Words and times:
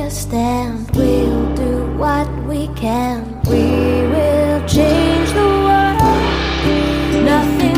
a 0.00 0.10
stand. 0.10 0.90
We'll 0.94 1.54
do 1.54 1.96
what 1.96 2.28
we 2.44 2.68
can. 2.74 3.40
We 3.42 3.64
will 4.12 4.66
change 4.66 5.30
the 5.32 5.48
world. 5.64 7.24
Nothing. 7.24 7.68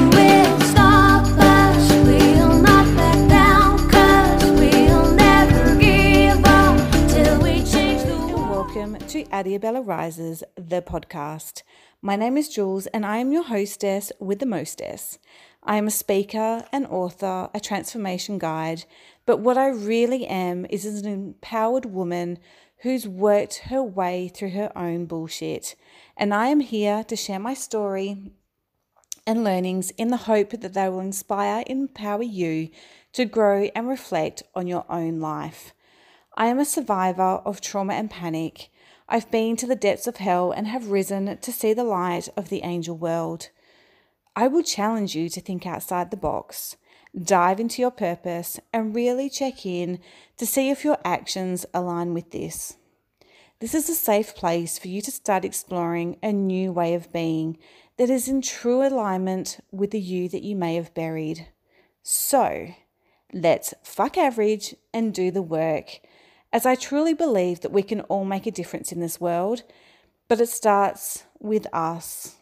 Welcome 8.70 8.98
to 9.08 9.24
Ariabella 9.24 9.84
Rises, 9.84 10.44
the 10.54 10.80
podcast. 10.80 11.62
My 12.00 12.14
name 12.14 12.36
is 12.36 12.48
Jules, 12.48 12.86
and 12.86 13.04
I 13.04 13.16
am 13.16 13.32
your 13.32 13.42
hostess 13.42 14.12
with 14.20 14.38
the 14.38 14.46
mostess. 14.46 15.18
I 15.62 15.76
am 15.76 15.86
a 15.86 15.90
speaker, 15.90 16.64
an 16.72 16.86
author, 16.86 17.50
a 17.52 17.60
transformation 17.60 18.38
guide, 18.38 18.84
but 19.26 19.40
what 19.40 19.58
I 19.58 19.68
really 19.68 20.26
am 20.26 20.66
is 20.70 20.84
an 20.86 21.06
empowered 21.06 21.84
woman 21.84 22.38
who's 22.78 23.06
worked 23.06 23.58
her 23.66 23.82
way 23.82 24.28
through 24.28 24.50
her 24.50 24.72
own 24.76 25.04
bullshit. 25.04 25.76
And 26.16 26.32
I 26.32 26.48
am 26.48 26.60
here 26.60 27.04
to 27.04 27.16
share 27.16 27.38
my 27.38 27.54
story 27.54 28.32
and 29.26 29.44
learnings 29.44 29.90
in 29.92 30.08
the 30.08 30.16
hope 30.16 30.50
that 30.50 30.72
they 30.72 30.88
will 30.88 31.00
inspire 31.00 31.62
and 31.66 31.82
empower 31.82 32.22
you 32.22 32.70
to 33.12 33.26
grow 33.26 33.70
and 33.74 33.86
reflect 33.86 34.42
on 34.54 34.66
your 34.66 34.86
own 34.88 35.20
life. 35.20 35.74
I 36.36 36.46
am 36.46 36.58
a 36.58 36.64
survivor 36.64 37.42
of 37.44 37.60
trauma 37.60 37.94
and 37.94 38.10
panic. 38.10 38.70
I've 39.08 39.30
been 39.30 39.56
to 39.56 39.66
the 39.66 39.76
depths 39.76 40.06
of 40.06 40.16
hell 40.16 40.52
and 40.52 40.66
have 40.66 40.90
risen 40.90 41.36
to 41.36 41.52
see 41.52 41.74
the 41.74 41.84
light 41.84 42.28
of 42.36 42.48
the 42.48 42.62
angel 42.62 42.96
world. 42.96 43.50
I 44.36 44.46
will 44.46 44.62
challenge 44.62 45.14
you 45.14 45.28
to 45.28 45.40
think 45.40 45.66
outside 45.66 46.10
the 46.10 46.16
box, 46.16 46.76
dive 47.20 47.58
into 47.58 47.82
your 47.82 47.90
purpose, 47.90 48.60
and 48.72 48.94
really 48.94 49.28
check 49.28 49.66
in 49.66 49.98
to 50.36 50.46
see 50.46 50.70
if 50.70 50.84
your 50.84 50.98
actions 51.04 51.66
align 51.74 52.14
with 52.14 52.30
this. 52.30 52.76
This 53.58 53.74
is 53.74 53.90
a 53.90 53.94
safe 53.94 54.34
place 54.34 54.78
for 54.78 54.88
you 54.88 55.02
to 55.02 55.10
start 55.10 55.44
exploring 55.44 56.16
a 56.22 56.32
new 56.32 56.72
way 56.72 56.94
of 56.94 57.12
being 57.12 57.58
that 57.98 58.08
is 58.08 58.28
in 58.28 58.40
true 58.40 58.86
alignment 58.86 59.58
with 59.70 59.90
the 59.90 60.00
you 60.00 60.28
that 60.30 60.42
you 60.42 60.56
may 60.56 60.76
have 60.76 60.94
buried. 60.94 61.48
So, 62.02 62.68
let's 63.32 63.74
fuck 63.82 64.16
average 64.16 64.74
and 64.94 65.12
do 65.12 65.30
the 65.30 65.42
work, 65.42 66.00
as 66.52 66.64
I 66.64 66.76
truly 66.76 67.12
believe 67.12 67.60
that 67.60 67.72
we 67.72 67.82
can 67.82 68.00
all 68.02 68.24
make 68.24 68.46
a 68.46 68.50
difference 68.50 68.92
in 68.92 69.00
this 69.00 69.20
world, 69.20 69.64
but 70.28 70.40
it 70.40 70.48
starts 70.48 71.24
with 71.38 71.66
us. 71.74 72.36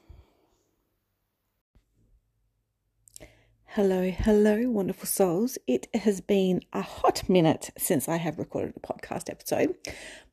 Hello, 3.72 4.10
hello, 4.10 4.70
wonderful 4.70 5.04
souls. 5.04 5.58
It 5.66 5.88
has 5.94 6.22
been 6.22 6.62
a 6.72 6.80
hot 6.80 7.28
minute 7.28 7.68
since 7.76 8.08
I 8.08 8.16
have 8.16 8.38
recorded 8.38 8.72
a 8.74 8.80
podcast 8.80 9.28
episode, 9.28 9.76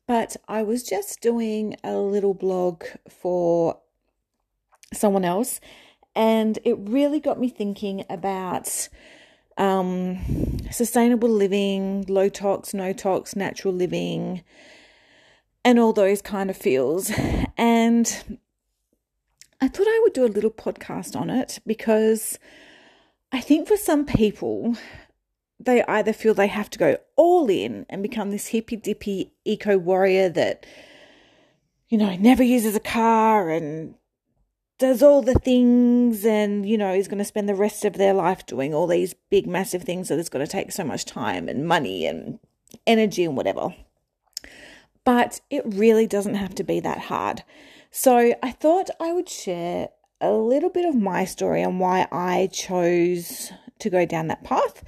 but 0.06 0.38
I 0.48 0.62
was 0.62 0.82
just 0.82 1.20
doing 1.20 1.76
a 1.84 1.98
little 1.98 2.32
blog 2.32 2.84
for 3.10 3.78
someone 4.94 5.26
else, 5.26 5.60
and 6.14 6.58
it 6.64 6.78
really 6.78 7.20
got 7.20 7.38
me 7.38 7.50
thinking 7.50 8.06
about 8.08 8.88
um, 9.58 10.18
sustainable 10.70 11.28
living, 11.28 12.06
low 12.08 12.30
tox, 12.30 12.72
no 12.72 12.94
tox, 12.94 13.36
natural 13.36 13.74
living, 13.74 14.44
and 15.62 15.78
all 15.78 15.92
those 15.92 16.22
kind 16.22 16.48
of 16.48 16.56
feels. 16.56 17.12
And 17.58 18.38
I 19.60 19.68
thought 19.68 19.86
I 19.86 20.00
would 20.04 20.14
do 20.14 20.24
a 20.24 20.28
little 20.28 20.50
podcast 20.50 21.18
on 21.18 21.28
it 21.28 21.58
because 21.66 22.38
I 23.36 23.40
think 23.40 23.68
for 23.68 23.76
some 23.76 24.06
people, 24.06 24.78
they 25.60 25.82
either 25.82 26.14
feel 26.14 26.32
they 26.32 26.46
have 26.46 26.70
to 26.70 26.78
go 26.78 26.96
all 27.16 27.50
in 27.50 27.84
and 27.90 28.02
become 28.02 28.30
this 28.30 28.46
hippy 28.46 28.76
dippy 28.76 29.34
eco 29.44 29.76
warrior 29.76 30.30
that, 30.30 30.64
you 31.90 31.98
know, 31.98 32.16
never 32.16 32.42
uses 32.42 32.74
a 32.74 32.80
car 32.80 33.50
and 33.50 33.94
does 34.78 35.02
all 35.02 35.20
the 35.20 35.34
things 35.34 36.24
and, 36.24 36.66
you 36.66 36.78
know, 36.78 36.94
is 36.94 37.08
going 37.08 37.18
to 37.18 37.26
spend 37.26 37.46
the 37.46 37.54
rest 37.54 37.84
of 37.84 37.98
their 37.98 38.14
life 38.14 38.46
doing 38.46 38.72
all 38.72 38.86
these 38.86 39.14
big, 39.28 39.46
massive 39.46 39.82
things 39.82 40.08
that 40.08 40.18
is 40.18 40.30
going 40.30 40.44
to 40.44 40.50
take 40.50 40.72
so 40.72 40.82
much 40.82 41.04
time 41.04 41.46
and 41.46 41.68
money 41.68 42.06
and 42.06 42.38
energy 42.86 43.26
and 43.26 43.36
whatever. 43.36 43.74
But 45.04 45.42
it 45.50 45.62
really 45.66 46.06
doesn't 46.06 46.36
have 46.36 46.54
to 46.54 46.64
be 46.64 46.80
that 46.80 47.00
hard. 47.00 47.42
So 47.90 48.34
I 48.42 48.52
thought 48.52 48.88
I 48.98 49.12
would 49.12 49.28
share 49.28 49.90
a 50.20 50.32
little 50.32 50.70
bit 50.70 50.84
of 50.84 50.94
my 50.94 51.24
story 51.24 51.62
and 51.62 51.80
why 51.80 52.06
I 52.10 52.48
chose 52.52 53.52
to 53.78 53.90
go 53.90 54.06
down 54.06 54.28
that 54.28 54.44
path 54.44 54.82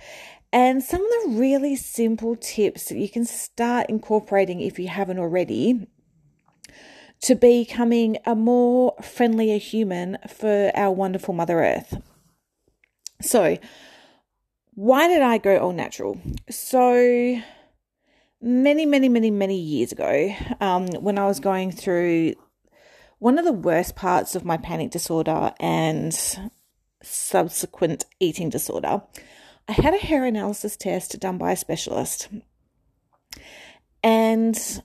and 0.52 0.82
some 0.82 1.02
of 1.02 1.08
the 1.08 1.38
really 1.38 1.76
simple 1.76 2.34
tips 2.36 2.88
that 2.88 2.96
you 2.96 3.08
can 3.08 3.24
start 3.24 3.86
incorporating 3.90 4.60
if 4.60 4.78
you 4.78 4.88
haven't 4.88 5.18
already 5.18 5.86
to 7.20 7.34
becoming 7.34 8.16
a 8.24 8.34
more 8.34 8.94
friendlier 9.02 9.58
human 9.58 10.16
for 10.26 10.70
our 10.74 10.92
wonderful 10.92 11.34
Mother 11.34 11.60
Earth. 11.62 12.00
So, 13.20 13.58
why 14.74 15.08
did 15.08 15.22
I 15.22 15.38
go 15.38 15.58
all 15.58 15.72
natural? 15.72 16.18
So, 16.48 17.42
many, 18.40 18.86
many, 18.86 19.08
many, 19.08 19.30
many 19.30 19.58
years 19.58 19.90
ago, 19.90 20.34
um, 20.60 20.86
when 21.00 21.18
I 21.18 21.26
was 21.26 21.40
going 21.40 21.72
through 21.72 22.34
one 23.18 23.38
of 23.38 23.44
the 23.44 23.52
worst 23.52 23.96
parts 23.96 24.34
of 24.34 24.44
my 24.44 24.56
panic 24.56 24.90
disorder 24.90 25.52
and 25.58 26.18
subsequent 27.02 28.04
eating 28.20 28.48
disorder, 28.48 29.02
I 29.68 29.72
had 29.72 29.94
a 29.94 29.98
hair 29.98 30.24
analysis 30.24 30.76
test 30.76 31.18
done 31.20 31.38
by 31.38 31.52
a 31.52 31.56
specialist. 31.56 32.28
And 34.02 34.82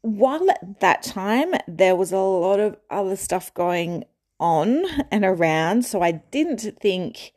while 0.00 0.50
at 0.50 0.80
that 0.80 1.02
time 1.02 1.54
there 1.68 1.94
was 1.94 2.12
a 2.12 2.18
lot 2.18 2.60
of 2.60 2.76
other 2.90 3.16
stuff 3.16 3.52
going 3.54 4.04
on 4.40 4.84
and 5.10 5.24
around, 5.24 5.84
so 5.84 6.02
I 6.02 6.12
didn't 6.12 6.80
think 6.80 7.32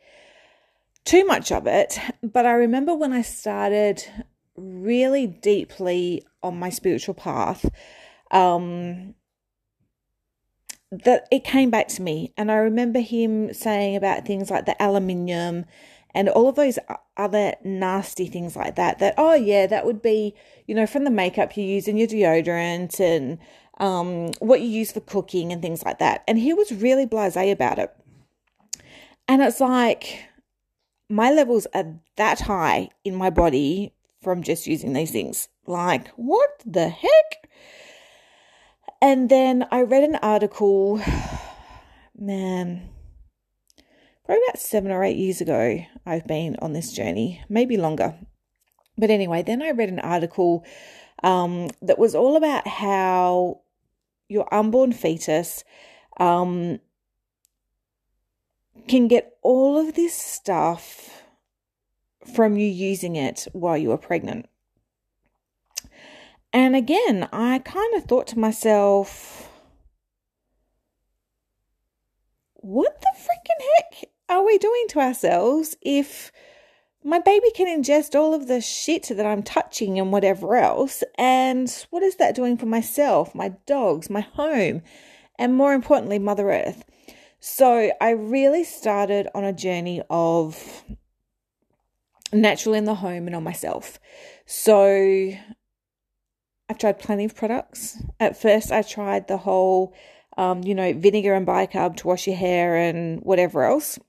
too 1.04 1.26
much 1.26 1.52
of 1.52 1.68
it. 1.68 2.00
But 2.24 2.46
I 2.46 2.54
remember 2.54 2.96
when 2.96 3.14
I 3.14 3.22
started 3.22 4.04
really 4.56 5.28
deeply 5.28 6.24
on 6.42 6.58
my 6.58 6.70
spiritual 6.70 7.14
path, 7.14 7.70
um, 8.32 9.14
that 10.92 11.28
it 11.32 11.44
came 11.44 11.70
back 11.70 11.88
to 11.90 12.02
me. 12.02 12.34
And 12.38 12.52
I 12.52 12.56
remember 12.56 13.00
him 13.00 13.54
saying 13.54 13.96
about 13.96 14.26
things 14.26 14.50
like 14.50 14.66
the 14.66 14.82
aluminium 14.82 15.66
and 16.14 16.30
all 16.30 16.48
of 16.48 16.56
those 16.56 16.80
other 17.18 17.56
nasty 17.64 18.28
things 18.28 18.56
like 18.56 18.76
that. 18.76 19.00
That, 19.00 19.16
oh, 19.18 19.34
yeah, 19.34 19.68
that 19.68 19.86
would 19.86 20.02
be, 20.02 20.34
you 20.68 20.76
know, 20.76 20.88
from 20.88 21.04
the 21.04 21.12
makeup 21.12 21.58
you 21.58 21.64
use 21.64 21.88
in 21.88 21.98
your 21.98 22.08
deodorant 22.08 23.00
and 23.00 23.38
um, 23.80 24.32
what 24.40 24.62
you 24.62 24.68
use 24.68 24.92
for 24.92 25.02
cooking 25.02 25.52
and 25.52 25.62
things 25.62 25.84
like 25.84 26.00
that. 26.00 26.24
And 26.28 26.40
he 26.40 26.54
was 26.54 26.72
really 26.72 27.06
blase 27.06 27.36
about 27.36 27.80
it. 27.80 27.94
And 29.28 29.42
it's 29.42 29.60
like 29.60 30.26
my 31.10 31.32
levels 31.32 31.68
are 31.74 32.00
that 32.16 32.42
high 32.42 32.90
in 33.04 33.16
my 33.16 33.30
body 33.30 33.94
from 34.22 34.42
just 34.42 34.68
using 34.68 34.94
these 34.94 35.12
things. 35.12 35.50
Like, 35.68 36.08
what 36.10 36.50
the 36.66 36.90
heck? 36.90 37.45
And 39.02 39.30
then 39.30 39.68
I 39.72 39.82
read 39.82 40.04
an 40.04 40.16
article, 40.16 41.02
man, 42.18 42.90
probably 44.26 44.42
about 44.48 44.60
seven 44.60 44.92
or 44.92 45.04
eight 45.04 45.18
years 45.18 45.42
ago, 45.42 45.84
I've 46.06 46.28
been 46.28 46.56
on 46.62 46.74
this 46.74 46.94
journey, 46.94 47.44
maybe 47.50 47.78
longer. 47.78 48.16
But 48.98 49.10
anyway, 49.10 49.44
then 49.44 49.62
I 49.62 49.72
read 49.72 49.90
an 49.90 50.00
article 50.00 50.66
um, 51.24 51.70
that 51.82 52.00
was 52.00 52.16
all 52.16 52.38
about 52.38 52.68
how 52.68 53.62
your 54.30 54.52
unborn 54.54 54.94
fetus 54.94 55.64
um, 56.18 56.80
can 58.88 59.08
get 59.08 59.38
all 59.42 59.78
of 59.78 59.96
this 59.96 60.14
stuff 60.14 61.24
from 62.34 62.58
you 62.58 62.68
using 62.68 63.16
it 63.16 63.48
while 63.54 63.78
you 63.78 63.92
are 63.92 63.98
pregnant. 63.98 64.48
And 66.56 66.74
again, 66.74 67.28
I 67.34 67.60
kind 67.60 67.96
of 67.96 68.06
thought 68.06 68.28
to 68.28 68.40
myself, 68.40 69.52
what 72.54 73.02
the 73.02 73.12
freaking 73.14 73.66
heck 73.76 74.10
are 74.30 74.46
we 74.46 74.58
doing 74.58 74.86
to 74.92 75.00
ourselves 75.02 75.76
if 75.82 76.32
my 77.04 77.20
baby 77.20 77.52
can 77.54 77.68
ingest 77.68 78.16
all 78.16 78.34
of 78.34 78.48
the 78.48 78.62
shit 78.62 79.10
that 79.10 79.26
I'm 79.26 79.44
touching 79.44 80.00
and 80.00 80.14
whatever 80.14 80.56
else? 80.56 81.04
And 81.18 81.70
what 81.90 82.04
is 82.04 82.16
that 82.16 82.36
doing 82.36 82.56
for 82.56 82.68
myself, 82.68 83.36
my 83.36 83.50
dogs, 83.68 84.10
my 84.10 84.22
home, 84.22 84.82
and 85.38 85.58
more 85.58 85.74
importantly, 85.74 86.20
Mother 86.20 86.52
Earth? 86.52 86.86
So 87.42 87.92
I 88.00 88.12
really 88.12 88.64
started 88.64 89.28
on 89.36 89.44
a 89.44 89.52
journey 89.52 90.04
of 90.10 90.86
natural 92.32 92.76
in 92.76 92.86
the 92.86 92.96
home 92.96 93.28
and 93.28 93.36
on 93.36 93.44
myself. 93.44 94.00
So 94.46 95.34
I've 96.70 96.78
tried 96.80 97.00
plenty 97.00 97.26
of 97.26 97.36
products. 97.36 98.02
At 98.20 98.42
first, 98.42 98.72
I 98.72 98.82
tried 98.82 99.28
the 99.28 99.38
whole, 99.38 99.94
um, 100.38 100.64
you 100.64 100.74
know, 100.74 100.94
vinegar 100.94 101.34
and 101.34 101.46
bicarb 101.46 101.98
to 101.98 102.08
wash 102.08 102.26
your 102.28 102.36
hair 102.36 102.76
and 102.76 103.22
whatever 103.22 103.64
else. 103.64 104.00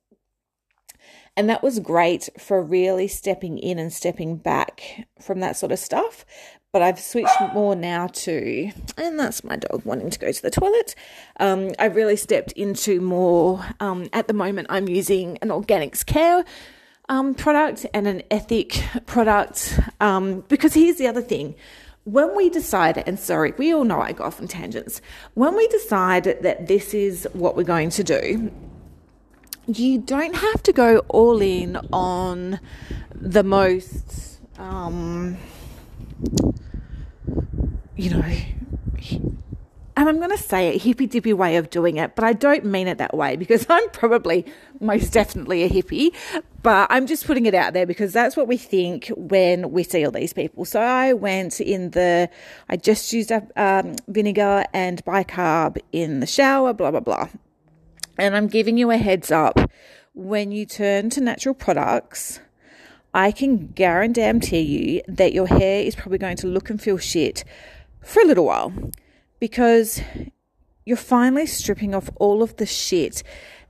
And 1.36 1.50
that 1.50 1.62
was 1.62 1.80
great 1.80 2.30
for 2.38 2.62
really 2.62 3.08
stepping 3.08 3.58
in 3.58 3.78
and 3.78 3.92
stepping 3.92 4.36
back 4.36 5.06
from 5.20 5.40
that 5.40 5.56
sort 5.56 5.70
of 5.70 5.78
stuff. 5.78 6.24
But 6.72 6.80
I've 6.80 6.98
switched 6.98 7.40
more 7.54 7.76
now 7.76 8.06
to, 8.06 8.70
and 8.96 9.18
that's 9.18 9.44
my 9.44 9.56
dog 9.56 9.84
wanting 9.84 10.10
to 10.10 10.18
go 10.18 10.32
to 10.32 10.42
the 10.42 10.50
toilet. 10.50 10.94
Um, 11.38 11.72
I've 11.78 11.94
really 11.94 12.16
stepped 12.16 12.52
into 12.52 13.00
more, 13.00 13.64
um, 13.80 14.08
at 14.12 14.28
the 14.28 14.34
moment, 14.34 14.68
I'm 14.70 14.88
using 14.88 15.38
an 15.42 15.48
organics 15.48 16.04
care 16.04 16.44
um, 17.08 17.34
product 17.34 17.86
and 17.94 18.06
an 18.06 18.22
Ethique 18.30 19.06
product. 19.06 19.78
Um, 20.00 20.44
because 20.48 20.74
here's 20.74 20.96
the 20.96 21.06
other 21.06 21.22
thing 21.22 21.54
when 22.06 22.36
we 22.36 22.48
decide, 22.48 23.02
and 23.04 23.18
sorry, 23.18 23.52
we 23.58 23.74
all 23.74 23.82
know 23.82 24.00
I 24.00 24.12
go 24.12 24.22
off 24.22 24.40
on 24.40 24.46
tangents, 24.46 25.02
when 25.34 25.56
we 25.56 25.66
decide 25.66 26.22
that 26.22 26.68
this 26.68 26.94
is 26.94 27.26
what 27.32 27.56
we're 27.56 27.64
going 27.64 27.90
to 27.90 28.04
do, 28.04 28.52
you 29.66 29.98
don't 29.98 30.36
have 30.36 30.62
to 30.62 30.72
go 30.72 30.98
all 31.08 31.42
in 31.42 31.76
on 31.92 32.60
the 33.12 33.42
most, 33.42 34.38
um, 34.56 35.36
you 37.96 38.10
know, 38.10 38.36
and 39.96 40.10
I'm 40.10 40.18
going 40.18 40.30
to 40.30 40.36
say 40.36 40.74
a 40.74 40.78
hippy 40.78 41.06
dippy 41.06 41.32
way 41.32 41.56
of 41.56 41.70
doing 41.70 41.96
it, 41.96 42.14
but 42.14 42.24
I 42.24 42.34
don't 42.34 42.66
mean 42.66 42.86
it 42.86 42.98
that 42.98 43.16
way 43.16 43.36
because 43.36 43.64
I'm 43.70 43.88
probably 43.90 44.44
most 44.78 45.12
definitely 45.12 45.62
a 45.62 45.70
hippie, 45.70 46.14
but 46.62 46.86
I'm 46.90 47.06
just 47.06 47.26
putting 47.26 47.46
it 47.46 47.54
out 47.54 47.72
there 47.72 47.86
because 47.86 48.12
that's 48.12 48.36
what 48.36 48.46
we 48.46 48.58
think 48.58 49.10
when 49.16 49.70
we 49.70 49.82
see 49.82 50.04
all 50.04 50.12
these 50.12 50.34
people. 50.34 50.66
So 50.66 50.80
I 50.80 51.14
went 51.14 51.60
in 51.60 51.90
the, 51.90 52.28
I 52.68 52.76
just 52.76 53.10
used 53.12 53.32
up 53.32 53.50
um, 53.56 53.96
vinegar 54.06 54.66
and 54.74 55.02
bicarb 55.06 55.78
in 55.92 56.20
the 56.20 56.26
shower, 56.26 56.74
blah, 56.74 56.90
blah, 56.90 57.00
blah. 57.00 57.28
And 58.18 58.36
I'm 58.36 58.48
giving 58.48 58.76
you 58.76 58.90
a 58.90 58.98
heads 58.98 59.30
up 59.30 59.70
when 60.12 60.52
you 60.52 60.66
turn 60.66 61.08
to 61.10 61.22
natural 61.22 61.54
products. 61.54 62.40
I 63.14 63.32
can 63.32 63.68
guarantee 63.68 64.60
you 64.60 65.02
that 65.08 65.32
your 65.32 65.46
hair 65.46 65.82
is 65.82 65.94
probably 65.94 66.18
going 66.18 66.36
to 66.36 66.46
look 66.46 66.68
and 66.68 66.80
feel 66.80 66.98
shit 66.98 67.44
for 68.02 68.20
a 68.20 68.26
little 68.26 68.44
while 68.44 68.74
because 69.38 70.00
you're 70.84 70.96
finally 70.96 71.46
stripping 71.46 71.94
off 71.94 72.08
all 72.16 72.42
of 72.42 72.56
the 72.56 72.66
shit 72.66 73.22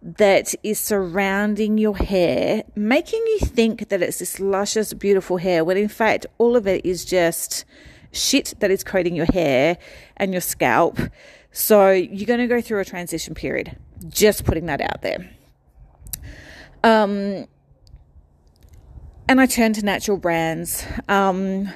that 0.03 0.55
is 0.63 0.79
surrounding 0.79 1.79
your 1.79 1.97
hair, 1.97 2.63
making 2.75 3.23
you 3.27 3.39
think 3.41 3.89
that 3.89 4.03
it's 4.03 4.19
this 4.19 4.39
luscious, 4.39 4.93
beautiful 4.93 5.39
hair, 5.39 5.65
when 5.65 5.77
in 5.77 5.89
fact, 5.89 6.27
all 6.39 6.55
of 6.57 6.67
it 6.67 6.85
is 6.85 7.05
just 7.05 7.65
shit 8.13 8.55
that 8.61 8.71
is 8.71 8.85
coating 8.85 9.17
your 9.17 9.27
hair 9.33 9.79
and 10.17 10.33
your 10.33 10.41
scalp. 10.41 10.99
So 11.51 11.91
you're 11.91 12.27
going 12.27 12.41
to 12.41 12.47
go 12.47 12.61
through 12.61 12.81
a 12.81 12.85
transition 12.85 13.35
period. 13.35 13.77
Just 14.09 14.45
putting 14.45 14.67
that 14.67 14.81
out 14.81 15.03
there. 15.03 15.31
Um, 16.85 17.47
and 19.29 19.41
I 19.41 19.47
turn 19.47 19.73
to 19.73 19.85
natural 19.85 20.19
brands. 20.19 20.87
Um, 21.09 21.69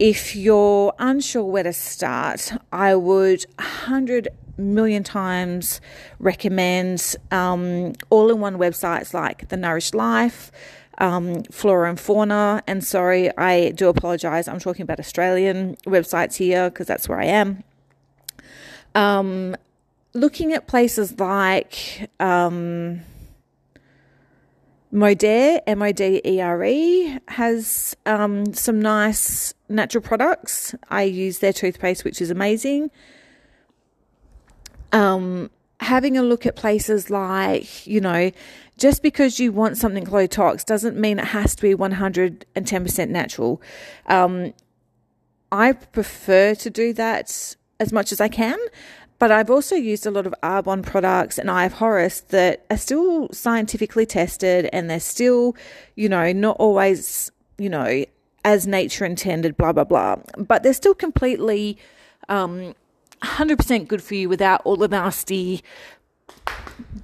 if 0.00 0.34
you're 0.34 0.94
unsure 0.98 1.44
where 1.44 1.62
to 1.62 1.74
start, 1.74 2.52
I 2.72 2.94
would 2.94 3.44
100 3.58 4.28
million 4.56 5.04
times 5.04 5.82
recommend 6.18 7.16
um, 7.30 7.92
all 8.08 8.30
in 8.30 8.40
one 8.40 8.56
websites 8.56 9.12
like 9.12 9.50
The 9.50 9.58
Nourished 9.58 9.94
Life, 9.94 10.50
um, 10.96 11.42
Flora 11.44 11.90
and 11.90 12.00
Fauna. 12.00 12.62
And 12.66 12.82
sorry, 12.82 13.36
I 13.36 13.72
do 13.72 13.88
apologize. 13.88 14.48
I'm 14.48 14.58
talking 14.58 14.84
about 14.84 14.98
Australian 14.98 15.76
websites 15.86 16.36
here 16.36 16.70
because 16.70 16.86
that's 16.86 17.06
where 17.06 17.20
I 17.20 17.26
am. 17.26 17.62
Um, 18.94 19.54
looking 20.14 20.54
at 20.54 20.66
places 20.66 21.20
like 21.20 22.10
um, 22.18 23.02
Modere, 24.92 25.60
M 25.66 25.82
O 25.82 25.92
D 25.92 26.20
E 26.24 26.40
R 26.40 26.64
E, 26.64 27.18
has 27.28 27.96
um, 28.06 28.52
some 28.52 28.80
nice 28.80 29.54
natural 29.68 30.02
products. 30.02 30.74
I 30.88 31.04
use 31.04 31.38
their 31.38 31.52
toothpaste, 31.52 32.04
which 32.04 32.20
is 32.20 32.30
amazing. 32.30 32.90
Um, 34.92 35.50
having 35.78 36.16
a 36.16 36.22
look 36.22 36.44
at 36.44 36.56
places 36.56 37.08
like, 37.08 37.86
you 37.86 38.00
know, 38.00 38.32
just 38.76 39.02
because 39.02 39.38
you 39.38 39.52
want 39.52 39.76
something 39.76 40.04
low 40.04 40.26
tox 40.26 40.64
doesn't 40.64 40.96
mean 40.96 41.18
it 41.18 41.26
has 41.26 41.54
to 41.54 41.62
be 41.62 41.74
110% 41.74 43.08
natural. 43.08 43.62
Um, 44.06 44.54
I 45.52 45.72
prefer 45.72 46.54
to 46.56 46.70
do 46.70 46.92
that 46.94 47.56
as 47.78 47.92
much 47.92 48.12
as 48.12 48.20
I 48.20 48.28
can, 48.28 48.58
but 49.20 49.30
I've 49.30 49.50
also 49.50 49.76
used 49.76 50.06
a 50.06 50.10
lot 50.10 50.26
of 50.26 50.34
Arbonne 50.42 50.82
products 50.82 51.38
and 51.38 51.50
I 51.50 51.62
have 51.62 51.74
Horus 51.74 52.22
that 52.30 52.64
are 52.70 52.78
still 52.78 53.28
scientifically 53.32 54.06
tested 54.06 54.70
and 54.72 54.88
they're 54.88 54.98
still, 54.98 55.54
you 55.94 56.08
know, 56.08 56.32
not 56.32 56.56
always, 56.58 57.30
you 57.58 57.68
know, 57.68 58.06
as 58.46 58.66
nature 58.66 59.04
intended, 59.04 59.58
blah, 59.58 59.72
blah, 59.72 59.84
blah. 59.84 60.16
But 60.38 60.62
they're 60.62 60.72
still 60.72 60.94
completely 60.94 61.76
um, 62.30 62.74
100% 63.22 63.86
good 63.86 64.02
for 64.02 64.14
you 64.14 64.30
without 64.30 64.62
all 64.64 64.76
the 64.76 64.88
nasty 64.88 65.62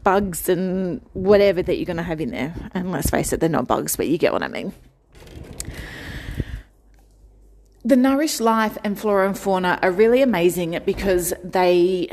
bugs 0.03 0.49
and 0.49 1.03
whatever 1.13 1.63
that 1.63 1.77
you're 1.77 1.85
going 1.85 1.99
to 1.99 2.03
have 2.03 2.23
in 2.23 2.31
there. 2.31 2.55
And 2.73 2.93
let's 2.93 3.11
face 3.11 3.35
it, 3.35 3.41
they're 3.41 3.51
not 3.51 3.69
bugs, 3.69 3.95
but 3.95 4.09
you 4.09 4.17
get 4.17 4.33
what 4.33 4.43
I 4.43 4.49
mean 4.49 4.73
the 7.87 7.95
Nourished 7.95 8.41
Life 8.41 8.77
and 8.83 8.99
Flora 8.99 9.29
and 9.29 9.39
Fauna 9.39 9.79
are 9.81 9.93
really 9.93 10.21
amazing 10.21 10.77
because 10.85 11.33
they 11.45 12.09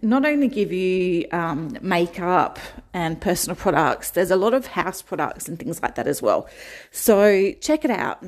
not 0.00 0.24
only 0.24 0.48
give 0.48 0.72
you 0.72 1.26
um, 1.30 1.76
makeup 1.82 2.58
and 2.94 3.20
personal 3.20 3.54
products, 3.54 4.12
there's 4.12 4.30
a 4.30 4.36
lot 4.36 4.54
of 4.54 4.68
house 4.68 5.02
products 5.02 5.46
and 5.46 5.58
things 5.58 5.82
like 5.82 5.96
that 5.96 6.06
as 6.06 6.22
well. 6.22 6.48
So 6.90 7.52
check 7.60 7.84
it 7.84 7.90
out 7.90 8.24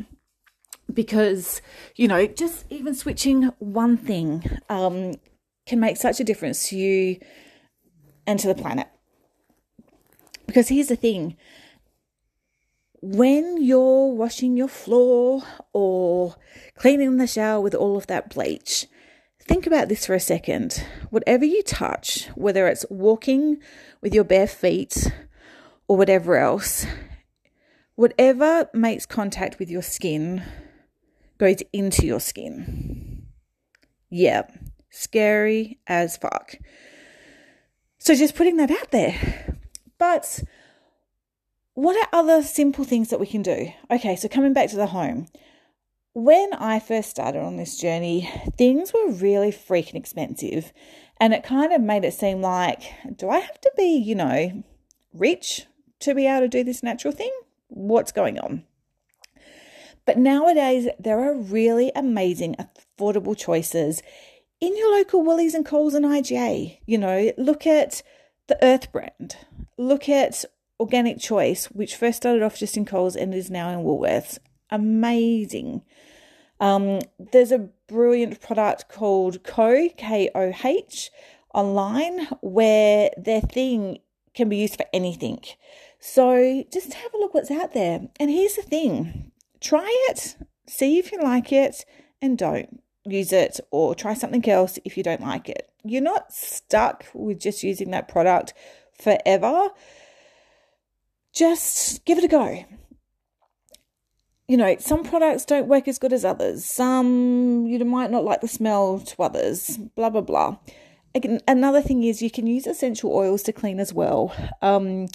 because, 0.92 1.62
you 1.96 2.08
know, 2.08 2.26
just 2.26 2.66
even 2.68 2.94
switching 2.94 3.44
one 3.58 3.96
thing 3.96 4.44
um, 4.68 5.14
can 5.64 5.80
make 5.80 5.96
such 5.96 6.20
a 6.20 6.24
difference 6.24 6.68
to 6.68 6.76
you 6.76 7.18
and 8.26 8.38
to 8.38 8.48
the 8.48 8.54
planet. 8.54 8.88
Because 10.46 10.68
here's 10.68 10.88
the 10.88 10.96
thing 10.96 11.38
when 13.02 13.60
you're 13.60 14.12
washing 14.12 14.56
your 14.56 14.68
floor 14.68 15.42
or 15.72 16.36
cleaning 16.76 17.16
the 17.16 17.26
shower 17.26 17.60
with 17.60 17.74
all 17.74 17.96
of 17.96 18.06
that 18.06 18.32
bleach, 18.32 18.86
think 19.40 19.66
about 19.66 19.88
this 19.88 20.06
for 20.06 20.14
a 20.14 20.20
second. 20.20 20.84
Whatever 21.10 21.44
you 21.44 21.64
touch, 21.64 22.28
whether 22.36 22.68
it's 22.68 22.86
walking 22.88 23.58
with 24.00 24.14
your 24.14 24.22
bare 24.22 24.46
feet 24.46 25.12
or 25.88 25.96
whatever 25.96 26.36
else, 26.36 26.86
whatever 27.96 28.70
makes 28.72 29.04
contact 29.04 29.58
with 29.58 29.68
your 29.68 29.82
skin 29.82 30.44
goes 31.38 31.56
into 31.72 32.06
your 32.06 32.20
skin. 32.20 33.26
Yeah, 34.10 34.42
scary 34.90 35.80
as 35.88 36.16
fuck. 36.16 36.54
So 37.98 38.14
just 38.14 38.36
putting 38.36 38.58
that 38.58 38.70
out 38.70 38.92
there. 38.92 39.58
But 39.98 40.44
what 41.74 41.96
are 41.96 42.18
other 42.18 42.42
simple 42.42 42.84
things 42.84 43.08
that 43.10 43.20
we 43.20 43.26
can 43.26 43.42
do? 43.42 43.72
Okay, 43.90 44.16
so 44.16 44.28
coming 44.28 44.52
back 44.52 44.70
to 44.70 44.76
the 44.76 44.88
home. 44.88 45.28
When 46.14 46.52
I 46.52 46.78
first 46.78 47.08
started 47.08 47.40
on 47.40 47.56
this 47.56 47.78
journey, 47.78 48.30
things 48.58 48.92
were 48.92 49.10
really 49.10 49.50
freaking 49.50 49.94
expensive. 49.94 50.72
And 51.18 51.32
it 51.32 51.42
kind 51.42 51.72
of 51.72 51.80
made 51.80 52.04
it 52.04 52.12
seem 52.12 52.42
like, 52.42 52.82
do 53.16 53.30
I 53.30 53.38
have 53.38 53.60
to 53.62 53.72
be, 53.76 53.96
you 53.96 54.14
know, 54.14 54.64
rich 55.14 55.66
to 56.00 56.14
be 56.14 56.26
able 56.26 56.40
to 56.40 56.48
do 56.48 56.64
this 56.64 56.82
natural 56.82 57.14
thing? 57.14 57.32
What's 57.68 58.12
going 58.12 58.38
on? 58.38 58.64
But 60.04 60.18
nowadays, 60.18 60.88
there 60.98 61.20
are 61.20 61.34
really 61.34 61.92
amazing, 61.94 62.56
affordable 62.56 63.36
choices 63.36 64.02
in 64.60 64.76
your 64.76 64.90
local 64.92 65.22
Woolies 65.22 65.54
and 65.54 65.64
Coles 65.64 65.94
and 65.94 66.04
IGA. 66.04 66.78
You 66.84 66.98
know, 66.98 67.32
look 67.38 67.66
at 67.66 68.02
the 68.48 68.62
Earth 68.62 68.92
brand, 68.92 69.36
look 69.78 70.08
at 70.08 70.44
Organic 70.82 71.20
Choice, 71.20 71.66
which 71.66 71.94
first 71.94 72.16
started 72.16 72.42
off 72.42 72.58
just 72.58 72.76
in 72.76 72.84
Coles 72.84 73.14
and 73.14 73.32
is 73.32 73.50
now 73.50 73.70
in 73.70 73.84
Woolworths. 73.84 74.38
Amazing. 74.68 75.82
Um, 76.58 77.02
there's 77.20 77.52
a 77.52 77.68
brilliant 77.86 78.40
product 78.40 78.88
called 78.88 79.44
Koh, 79.44 79.88
K 79.96 80.28
O 80.34 80.52
H, 80.64 81.10
online 81.54 82.26
where 82.40 83.10
their 83.16 83.40
thing 83.40 83.98
can 84.34 84.48
be 84.48 84.56
used 84.56 84.76
for 84.76 84.86
anything. 84.92 85.38
So 86.00 86.64
just 86.72 86.94
have 86.94 87.14
a 87.14 87.18
look 87.18 87.32
what's 87.32 87.50
out 87.50 87.74
there. 87.74 88.08
And 88.18 88.28
here's 88.28 88.56
the 88.56 88.62
thing 88.62 89.30
try 89.60 89.88
it, 90.10 90.36
see 90.66 90.98
if 90.98 91.12
you 91.12 91.20
like 91.22 91.52
it, 91.52 91.84
and 92.20 92.36
don't 92.36 92.82
use 93.04 93.32
it 93.32 93.60
or 93.70 93.94
try 93.94 94.14
something 94.14 94.48
else 94.48 94.80
if 94.84 94.96
you 94.96 95.04
don't 95.04 95.20
like 95.20 95.48
it. 95.48 95.70
You're 95.84 96.02
not 96.02 96.32
stuck 96.32 97.06
with 97.14 97.38
just 97.38 97.62
using 97.62 97.92
that 97.92 98.08
product 98.08 98.52
forever 99.00 99.70
just 101.32 102.04
give 102.04 102.18
it 102.18 102.24
a 102.24 102.28
go. 102.28 102.64
You 104.48 104.56
know, 104.56 104.76
some 104.78 105.02
products 105.02 105.44
don't 105.44 105.68
work 105.68 105.88
as 105.88 105.98
good 105.98 106.12
as 106.12 106.24
others. 106.24 106.64
Some 106.64 107.66
you 107.66 107.82
might 107.84 108.10
not 108.10 108.24
like 108.24 108.40
the 108.40 108.48
smell 108.48 109.00
to 109.00 109.22
others, 109.22 109.78
blah, 109.96 110.10
blah, 110.10 110.20
blah. 110.20 110.58
Again, 111.14 111.40
another 111.46 111.82
thing 111.82 112.04
is 112.04 112.22
you 112.22 112.30
can 112.30 112.46
use 112.46 112.66
essential 112.66 113.12
oils 113.12 113.42
to 113.44 113.52
clean 113.52 113.80
as 113.80 113.92
well. 113.92 114.34
Um, 114.60 115.08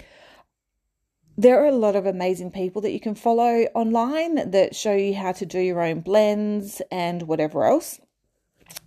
there 1.37 1.61
are 1.61 1.67
a 1.67 1.71
lot 1.71 1.95
of 1.95 2.05
amazing 2.05 2.51
people 2.51 2.81
that 2.81 2.91
you 2.91 2.99
can 2.99 3.13
follow 3.13 3.67
online 3.75 4.49
that 4.49 4.75
show 4.75 4.93
you 4.93 5.13
how 5.13 5.31
to 5.33 5.45
do 5.45 5.59
your 5.59 5.81
own 5.81 5.99
blends 5.99 6.81
and 6.91 7.23
whatever 7.23 7.63
else. 7.65 7.99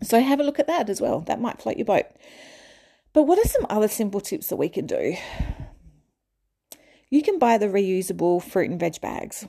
So 0.03 0.21
have 0.21 0.41
a 0.41 0.45
look 0.45 0.59
at 0.59 0.67
that 0.67 0.91
as 0.91 1.01
well. 1.01 1.21
That 1.21 1.41
might 1.41 1.63
float 1.63 1.77
your 1.77 1.85
boat. 1.87 2.07
But 3.13 3.25
what 3.25 3.39
are 3.39 3.49
some 3.49 3.67
other 3.71 3.89
simple 3.89 4.21
tips 4.21 4.49
that 4.49 4.57
we 4.57 4.69
can 4.69 4.87
do? 4.87 5.17
You 7.11 7.23
can 7.23 7.39
buy 7.39 7.59
the 7.59 7.67
reusable 7.67 8.43
fruit 8.43 8.71
and 8.71 8.79
veg 8.79 9.01
bags. 9.01 9.47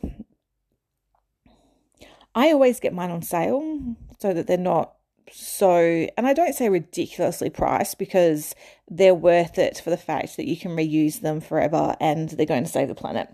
I 2.34 2.52
always 2.52 2.80
get 2.80 2.94
mine 2.94 3.12
on 3.12 3.22
sale 3.22 3.96
so 4.20 4.34
that 4.34 4.48
they're 4.48 4.58
not 4.58 4.94
so, 5.32 6.08
and 6.18 6.28
I 6.28 6.34
don't 6.34 6.56
say 6.56 6.70
ridiculously 6.70 7.50
priced 7.50 7.98
because 7.98 8.56
they're 8.90 9.16
worth 9.16 9.58
it 9.58 9.78
for 9.78 9.90
the 9.90 9.98
fact 9.98 10.38
that 10.38 10.48
you 10.48 10.58
can 10.58 10.72
reuse 10.72 11.22
them 11.22 11.40
forever 11.40 11.96
and 12.00 12.30
they're 12.30 12.46
going 12.46 12.64
to 12.64 12.70
save 12.70 12.88
the 12.88 12.96
planet. 12.96 13.30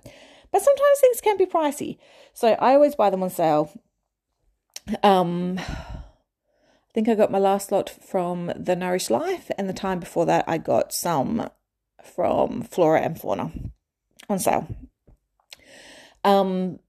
But 0.52 0.62
sometimes 0.62 1.00
things 1.00 1.22
can 1.22 1.38
be 1.38 1.46
pricey. 1.46 1.98
So 2.34 2.50
I 2.50 2.74
always 2.74 2.96
buy 2.96 3.10
them 3.10 3.24
on 3.24 3.30
sale. 3.30 3.72
Um, 5.04 5.58
I 5.60 6.94
think 6.94 7.08
I 7.08 7.16
got 7.16 7.32
my 7.32 7.40
last 7.40 7.72
lot 7.72 7.90
from 7.90 8.52
the 8.56 8.76
Nourish 8.76 9.10
Life, 9.10 9.52
and 9.58 9.68
the 9.68 9.74
time 9.74 10.00
before 10.00 10.26
that, 10.26 10.46
I 10.48 10.58
got 10.58 10.94
some 10.94 11.50
from 12.02 12.62
Flora 12.62 13.02
and 13.02 13.20
Fauna 13.20 13.52
on 14.30 14.40
sale. 14.40 14.68
Um, 16.24 16.80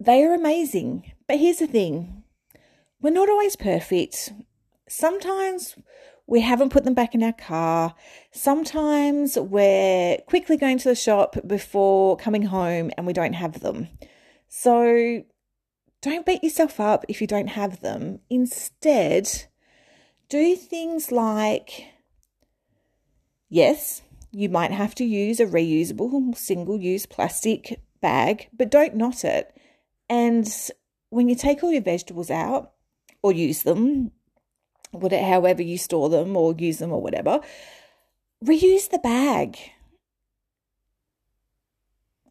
they 0.00 0.24
are 0.24 0.34
amazing. 0.34 1.12
But 1.26 1.38
here's 1.38 1.58
the 1.58 1.66
thing 1.66 2.24
we're 3.00 3.10
not 3.10 3.28
always 3.28 3.56
perfect. 3.56 4.32
Sometimes 4.88 5.76
we 6.26 6.40
haven't 6.40 6.70
put 6.70 6.84
them 6.84 6.94
back 6.94 7.14
in 7.14 7.22
our 7.22 7.32
car. 7.32 7.94
Sometimes 8.32 9.36
we're 9.38 10.18
quickly 10.26 10.56
going 10.56 10.78
to 10.78 10.88
the 10.88 10.94
shop 10.94 11.36
before 11.46 12.16
coming 12.16 12.44
home 12.44 12.90
and 12.96 13.06
we 13.06 13.12
don't 13.12 13.34
have 13.34 13.60
them. 13.60 13.88
So 14.48 15.22
don't 16.00 16.26
beat 16.26 16.42
yourself 16.42 16.80
up 16.80 17.04
if 17.08 17.20
you 17.20 17.26
don't 17.26 17.48
have 17.48 17.80
them. 17.80 18.20
Instead, 18.30 19.46
do 20.28 20.56
things 20.56 21.12
like 21.12 21.86
yes, 23.48 24.02
you 24.34 24.48
might 24.48 24.72
have 24.72 24.94
to 24.96 25.04
use 25.04 25.40
a 25.40 25.46
reusable 25.46 26.36
single 26.36 26.78
use 26.78 27.06
plastic 27.06 27.80
bag, 28.00 28.48
but 28.52 28.70
don't 28.70 28.96
knot 28.96 29.24
it. 29.24 29.56
And 30.08 30.46
when 31.10 31.28
you 31.28 31.34
take 31.34 31.62
all 31.62 31.72
your 31.72 31.82
vegetables 31.82 32.30
out, 32.30 32.72
or 33.24 33.32
use 33.32 33.62
them, 33.62 34.10
whatever, 34.90 35.24
however 35.24 35.62
you 35.62 35.78
store 35.78 36.10
them 36.10 36.36
or 36.36 36.54
use 36.58 36.76
them 36.76 36.92
or 36.92 37.00
whatever, 37.00 37.40
reuse 38.44 38.90
the 38.90 38.98
bag. 38.98 39.56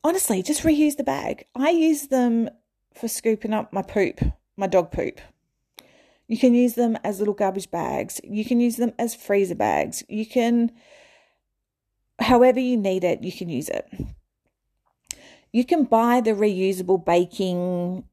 Honestly, 0.04 0.44
just 0.44 0.62
reuse 0.62 0.96
the 0.96 1.04
bag. 1.04 1.46
I 1.56 1.72
use 1.72 2.10
them 2.10 2.48
for 2.94 3.08
scooping 3.08 3.54
up 3.54 3.74
my 3.74 3.82
poop, 3.82 4.20
my 4.56 4.68
dog 4.68 4.92
poop. 4.92 5.20
You 6.28 6.38
can 6.38 6.54
use 6.54 6.76
them 6.76 6.96
as 7.04 7.18
little 7.18 7.34
garbage 7.34 7.72
bags. 7.72 8.22
You 8.24 8.46
can 8.46 8.60
use 8.60 8.76
them 8.76 8.94
as 9.00 9.16
freezer 9.16 9.56
bags. 9.56 10.04
You 10.08 10.28
can, 10.28 10.72
however 12.20 12.60
you 12.60 12.77
need 12.77 13.03
it, 13.03 13.24
you 13.24 13.32
can 13.32 13.50
use 13.50 13.70
it. 13.70 13.88
You 15.51 15.65
can 15.65 15.84
buy 15.84 16.22
the 16.22 16.32
reusable 16.32 17.03
baking 17.03 18.05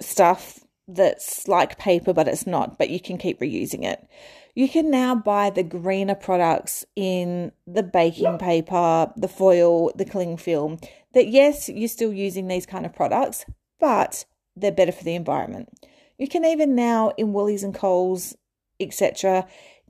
stuff 0.00 0.60
that's 0.86 1.48
like 1.48 1.78
paper, 1.78 2.12
but 2.12 2.28
it's 2.28 2.46
not, 2.46 2.78
but 2.78 2.90
you 2.90 3.00
can 3.00 3.18
keep 3.18 3.40
reusing 3.40 3.84
it. 3.84 4.06
You 4.54 4.68
can 4.68 4.90
now 4.90 5.14
buy 5.14 5.50
the 5.50 5.62
greener 5.62 6.14
products 6.14 6.84
in 6.96 7.52
the 7.66 7.82
baking 7.82 8.38
paper, 8.38 9.12
the 9.16 9.28
foil, 9.28 9.92
the 9.94 10.04
cling 10.04 10.36
film. 10.36 10.78
That 11.14 11.28
yes, 11.28 11.68
you're 11.68 11.88
still 11.88 12.12
using 12.12 12.48
these 12.48 12.66
kind 12.66 12.84
of 12.86 12.94
products, 12.94 13.44
but 13.78 14.24
they're 14.56 14.72
better 14.72 14.92
for 14.92 15.04
the 15.04 15.14
environment. 15.14 15.68
You 16.18 16.26
can 16.26 16.44
even 16.44 16.74
now 16.74 17.12
in 17.16 17.32
Woolies 17.32 17.62
and 17.62 17.74
Coles, 17.74 18.36
etc., 18.80 19.46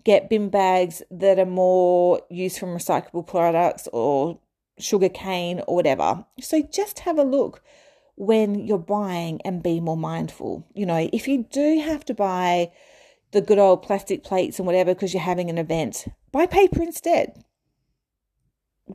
get 0.09 0.31
bin 0.31 0.49
bags 0.49 1.03
that 1.11 1.39
are 1.39 1.45
more 1.45 2.19
used 2.31 2.59
from 2.59 2.71
recyclable 2.71 3.27
products 3.27 3.87
or 3.93 4.41
sugar 4.79 5.11
cane 5.11 5.61
or 5.69 5.75
whatever. 5.75 6.25
So 6.41 6.63
just 6.63 7.01
have 7.01 7.19
a 7.19 7.25
look 7.25 7.63
when 8.17 8.55
you're 8.55 8.79
buying 8.79 9.39
and 9.43 9.63
be 9.63 9.81
more 9.81 9.99
mindful. 9.99 10.67
You 10.73 10.87
know, 10.87 11.11
if 11.13 11.29
you 11.29 11.45
do 11.53 11.83
have 11.85 12.07
to 12.07 12.15
buy 12.15 12.73
the 13.33 13.43
good 13.43 13.59
old 13.59 13.83
plastic 13.83 14.25
plates 14.25 14.59
and 14.59 14.65
whatever 14.65 14.95
because 14.95 15.13
you're 15.13 15.23
having 15.23 15.51
an 15.51 15.59
event, 15.59 16.07
buy 16.33 16.47
paper 16.47 16.83
instead 16.83 17.45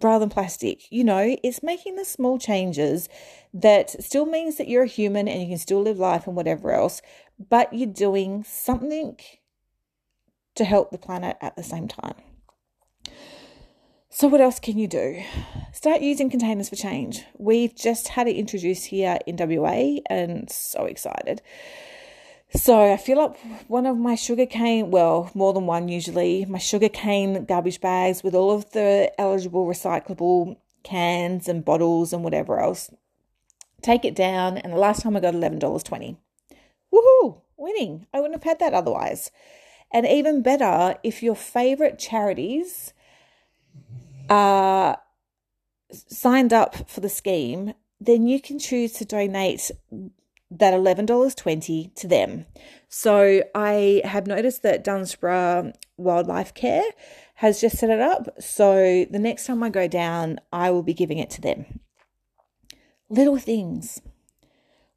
rather 0.02 0.26
than 0.26 0.32
plastic. 0.32 0.92
You 0.92 1.04
know, 1.04 1.38
it's 1.44 1.62
making 1.62 1.96
the 1.96 2.06
small 2.06 2.40
changes 2.40 3.08
that 3.54 4.04
still 4.04 4.26
means 4.26 4.58
that 4.58 4.68
you're 4.68 4.86
a 4.86 4.88
human 4.88 5.28
and 5.28 5.44
you 5.44 5.50
can 5.50 5.60
still 5.60 5.84
live 5.84 6.00
life 6.00 6.26
and 6.26 6.36
whatever 6.36 6.72
else, 6.72 7.04
but 7.52 7.72
you're 7.72 7.86
doing 7.86 8.44
something 8.44 9.16
to 10.56 10.66
help 10.66 10.92
the 10.92 10.98
planet 10.98 11.38
at 11.42 11.56
the 11.56 11.64
same 11.64 11.88
time. 11.88 12.16
So, 14.16 14.28
what 14.28 14.42
else 14.42 14.60
can 14.60 14.78
you 14.78 14.88
do? 14.88 15.24
Start 15.72 16.02
using 16.02 16.30
containers 16.30 16.70
for 16.70 16.76
change. 16.76 17.24
We've 17.40 17.76
just 17.76 18.10
had 18.10 18.28
it 18.28 18.36
introduced 18.36 18.86
here 18.86 19.18
in 19.26 19.38
WA 19.38 20.02
and 20.08 20.52
so 20.52 20.86
excited. 20.86 21.42
So, 22.56 22.94
I 22.94 22.98
fill 22.98 23.20
up 23.20 23.38
one 23.68 23.88
of 23.88 23.98
my 23.98 24.14
sugar 24.14 24.46
cane, 24.46 24.92
well, 24.92 25.32
more 25.34 25.52
than 25.52 25.66
one 25.66 25.88
usually, 25.88 26.46
my 26.46 26.60
sugar 26.60 26.90
cane 26.90 27.46
garbage 27.46 27.82
bags 27.82 28.24
with 28.24 28.36
all 28.36 28.52
of 28.52 28.70
the 28.74 29.12
eligible 29.18 29.66
recyclable 29.66 30.58
cans 30.84 31.48
and 31.48 31.66
bottles 31.66 32.14
and 32.14 32.24
whatever 32.24 32.60
else. 32.60 32.92
Take 33.82 34.06
it 34.06 34.16
down, 34.16 34.60
and 34.60 34.72
the 34.72 34.78
last 34.78 35.02
time 35.02 35.18
I 35.18 35.22
got 35.22 35.34
$11.20. 35.34 36.18
Woohoo! 36.94 37.42
Winning. 37.58 38.06
I 38.14 38.20
wouldn't 38.20 38.36
have 38.36 38.50
had 38.50 38.60
that 38.60 38.76
otherwise. 38.76 39.32
And 39.94 40.08
even 40.08 40.42
better, 40.42 40.98
if 41.04 41.22
your 41.22 41.36
favorite 41.36 42.00
charities 42.00 42.94
uh, 44.30 44.34
are 44.34 44.98
signed 45.92 46.52
up 46.52 46.90
for 46.90 47.00
the 47.00 47.10
scheme, 47.10 47.76
then 48.02 48.28
you 48.28 48.42
can 48.42 48.58
choose 48.58 48.94
to 48.94 49.06
donate 49.06 49.70
that 50.50 50.74
$11.20 50.74 51.96
to 51.96 52.08
them. 52.08 52.46
So 52.90 53.44
I 53.56 54.02
have 54.04 54.28
noticed 54.28 54.64
that 54.64 54.84
Dunsborough 54.84 55.74
Wildlife 55.98 56.54
Care 56.54 56.84
has 57.36 57.62
just 57.62 57.78
set 57.78 57.90
it 57.90 58.00
up. 58.00 58.42
So 58.42 59.06
the 59.10 59.20
next 59.20 59.46
time 59.46 59.64
I 59.64 59.70
go 59.70 59.88
down, 59.88 60.40
I 60.52 60.72
will 60.72 60.84
be 60.84 60.94
giving 60.94 61.18
it 61.20 61.30
to 61.32 61.42
them. 61.42 61.80
Little 63.10 63.38
things. 63.38 64.02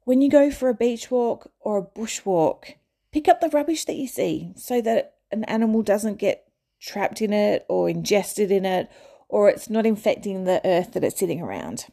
When 0.03 0.21
you 0.21 0.29
go 0.29 0.49
for 0.49 0.69
a 0.69 0.73
beach 0.73 1.11
walk 1.11 1.51
or 1.59 1.77
a 1.77 1.81
bush 1.81 2.23
walk, 2.23 2.75
pick 3.11 3.27
up 3.27 3.41
the 3.41 3.49
rubbish 3.49 3.85
that 3.85 3.95
you 3.95 4.07
see 4.07 4.53
so 4.55 4.81
that 4.81 5.15
an 5.31 5.43
animal 5.45 5.81
doesn't 5.81 6.17
get 6.17 6.45
trapped 6.79 7.21
in 7.21 7.33
it 7.33 7.65
or 7.67 7.89
ingested 7.89 8.51
in 8.51 8.65
it 8.65 8.89
or 9.29 9.49
it's 9.49 9.69
not 9.69 9.85
infecting 9.85 10.43
the 10.43 10.61
earth 10.65 10.93
that 10.93 11.03
it's 11.03 11.19
sitting 11.19 11.41
around. 11.41 11.85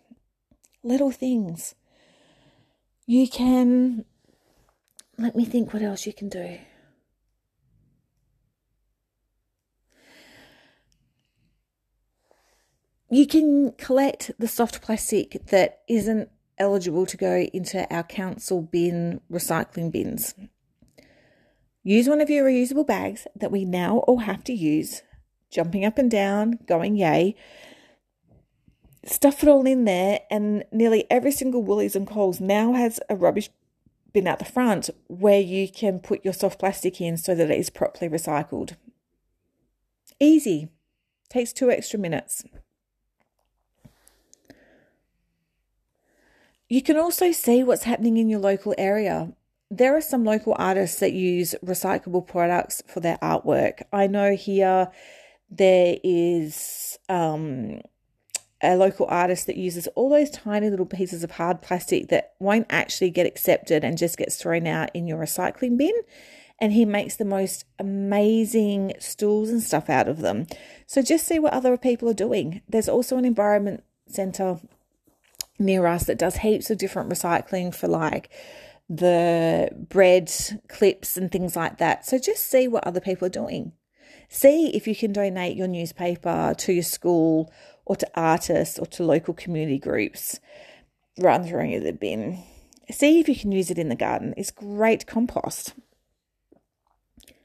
Little 0.83 1.11
things. 1.11 1.75
You 3.07 3.29
can, 3.29 4.05
let 5.19 5.35
me 5.35 5.45
think 5.45 5.73
what 5.73 5.83
else 5.83 6.07
you 6.07 6.13
can 6.13 6.29
do. 6.29 6.59
You 13.11 13.27
can 13.27 13.73
collect 13.73 14.33
the 14.39 14.49
soft 14.49 14.83
plastic 14.83 15.47
that 15.47 15.83
isn't 15.89 16.31
eligible 16.59 17.07
to 17.07 17.17
go 17.17 17.47
into 17.53 17.93
our 17.95 18.03
council 18.03 18.63
bin 18.63 19.21
recycling 19.31 19.93
bins. 19.93 20.35
Use 21.85 22.09
one 22.09 22.23
of 22.23 22.31
your 22.31 22.47
reusable 22.47 22.87
bags 22.87 23.27
that 23.37 23.53
we 23.53 23.65
now 23.65 23.99
all 23.99 24.21
have 24.21 24.43
to 24.45 24.53
use 24.53 25.03
jumping 25.55 25.85
up 25.85 25.99
and 25.99 26.11
down, 26.11 26.59
going 26.67 26.97
yay. 26.97 27.37
Stuff 29.05 29.43
it 29.43 29.49
all 29.49 29.67
in 29.67 29.85
there, 29.85 30.21
and 30.31 30.65
nearly 30.73 31.05
every 31.11 31.31
single 31.31 31.63
Woolies 31.63 31.95
and 31.95 32.09
Coles 32.09 32.41
now 32.41 32.73
has 32.73 32.99
a 33.09 33.15
rubbish 33.15 33.51
bin 34.13 34.27
at 34.27 34.39
the 34.39 34.45
front 34.45 34.91
where 35.07 35.41
you 35.41 35.69
can 35.69 36.01
put 36.01 36.25
your 36.25 36.35
soft 36.35 36.59
plastic 36.59 37.01
in 37.01 37.17
so 37.17 37.35
that 37.35 37.51
it 37.51 37.59
is 37.59 37.71
properly 37.71 38.11
recycled. 38.11 38.77
Easy. 40.19 40.71
Takes 41.29 41.53
two 41.53 41.71
extra 41.71 41.99
minutes. 41.99 42.45
You 46.69 46.83
can 46.83 46.97
also 46.97 47.31
see 47.31 47.63
what's 47.63 47.85
happening 47.85 48.17
in 48.17 48.29
your 48.29 48.41
local 48.41 48.75
area. 48.79 49.33
There 49.77 49.97
are 49.97 50.01
some 50.01 50.25
local 50.25 50.55
artists 50.57 51.01
that 51.01 51.13
use 51.13 51.57
recyclable 51.65 52.25
products 52.25 52.81
for 52.87 53.01
their 53.01 53.19
artwork. 53.19 53.83
I 53.93 54.07
know 54.07 54.37
here 54.37 54.89
there 55.51 55.97
is 56.05 56.97
um, 57.09 57.81
a 58.63 58.77
local 58.77 59.07
artist 59.07 59.49
that 59.49 59.57
uses 59.57 59.89
all 59.89 60.11
those 60.11 60.31
tiny 60.31 60.71
little 60.71 60.87
pieces 60.87 61.25
of 61.25 61.33
hard 61.33 61.61
plastic 61.61 62.07
that 62.09 62.35
won't 62.39 62.69
actually 62.71 63.11
get 63.11 63.27
accepted 63.27 63.83
and 63.83 63.99
just 63.99 64.17
gets 64.17 64.37
thrown 64.37 64.69
out 64.69 64.91
in 64.95 65.09
your 65.09 65.19
recycling 65.19 65.77
bin. 65.77 65.95
And 66.61 66.73
he 66.73 66.85
makes 66.85 67.17
the 67.17 67.25
most 67.25 67.65
amazing 67.81 68.93
stools 69.01 69.51
and 69.51 69.61
stuff 69.61 69.91
out 69.91 70.07
of 70.07 70.19
them. 70.19 70.47
So 70.87 71.03
just 71.03 71.27
see 71.27 71.41
what 71.41 71.53
other 71.53 71.77
people 71.77 72.09
are 72.09 72.15
doing. 72.15 72.63
There's 72.69 72.89
also 72.89 73.17
an 73.19 73.25
environment 73.25 73.83
centre 74.07 74.61
near 75.59 75.87
us 75.89 76.05
that 76.05 76.19
does 76.19 76.37
heaps 76.37 76.71
of 76.71 76.79
different 76.79 77.11
recycling 77.11 77.75
for 77.75 77.89
like 77.89 78.31
the 78.89 79.71
bread 79.89 80.33
clips 80.69 81.17
and 81.17 81.31
things 81.31 81.57
like 81.57 81.79
that. 81.79 82.05
So 82.05 82.19
just 82.19 82.51
see 82.51 82.69
what 82.69 82.87
other 82.87 83.01
people 83.01 83.27
are 83.27 83.31
doing. 83.31 83.73
See 84.29 84.69
if 84.75 84.87
you 84.87 84.97
can 84.97 85.13
donate 85.13 85.57
your 85.57 85.69
newspaper 85.69 86.55
to 86.59 86.73
your 86.73 86.83
school 86.83 87.53
or 87.85 87.97
to 87.97 88.11
artists 88.15 88.79
or 88.79 88.87
to 88.87 89.05
local 89.05 89.35
community 89.35 89.79
groups 89.79 90.41
rather 91.19 91.45
than 91.45 91.51
throwing 91.51 91.71
it 91.71 91.79
in 91.79 91.85
the 91.85 91.93
bin. 91.93 92.43
See 92.91 93.21
if 93.21 93.29
you 93.29 93.37
can 93.37 93.53
use 93.53 93.71
it 93.71 93.79
in 93.79 93.89
the 93.89 93.95
garden. 93.95 94.35
It's 94.37 94.51
great 94.51 95.07
compost. 95.07 95.75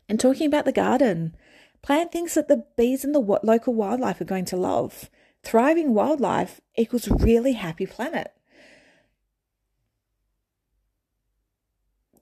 And 0.07 0.19
talking 0.19 0.47
about 0.47 0.65
the 0.65 0.71
garden, 0.71 1.35
plant 1.81 2.11
things 2.11 2.33
that 2.33 2.47
the 2.47 2.65
bees 2.75 3.05
and 3.05 3.13
the 3.13 3.19
local 3.19 3.73
wildlife 3.73 4.19
are 4.19 4.25
going 4.25 4.45
to 4.45 4.57
love. 4.57 5.09
Thriving 5.43 5.93
wildlife 5.93 6.59
equals 6.75 7.07
really 7.07 7.53
happy 7.53 7.85
planet. 7.85 8.33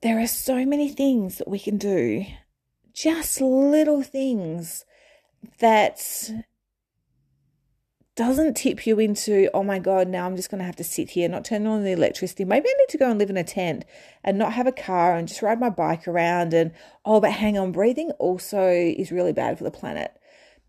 There 0.02 0.20
are 0.20 0.28
so 0.28 0.66
many 0.66 0.90
things 0.90 1.40
that 1.40 1.48
we 1.48 1.58
can 1.58 1.78
do, 1.78 2.26
just 2.94 3.42
little 3.42 4.04
things 4.04 4.86
that 5.60 6.32
doesn't 8.16 8.58
tip 8.58 8.86
you 8.86 9.00
into, 9.00 9.50
oh 9.54 9.64
my 9.64 9.80
God, 9.80 10.08
now 10.08 10.26
I'm 10.26 10.36
just 10.36 10.52
going 10.52 10.60
to 10.60 10.66
have 10.66 10.76
to 10.78 10.84
sit 10.84 11.12
here, 11.12 11.30
not 11.30 11.46
turn 11.46 11.66
on 11.66 11.84
the 11.84 11.92
electricity. 11.92 12.46
Maybe 12.46 12.68
I 12.68 12.74
need 12.74 12.90
to 12.90 12.98
go 12.98 13.10
and 13.10 13.20
live 13.20 13.30
in 13.30 13.38
a 13.38 13.44
tent 13.44 13.86
and 14.24 14.38
not 14.38 14.54
have 14.54 14.68
a 14.68 14.72
car 14.72 15.16
and 15.16 15.28
just 15.28 15.42
ride 15.42 15.60
my 15.60 15.70
bike 15.70 16.08
around. 16.08 16.54
And 16.54 16.72
oh, 17.06 17.20
but 17.20 17.32
hang 17.32 17.58
on, 17.58 17.72
breathing 17.72 18.12
also 18.20 18.68
is 18.70 19.12
really 19.12 19.34
bad 19.34 19.58
for 19.58 19.64
the 19.64 19.72
planet. 19.72 20.12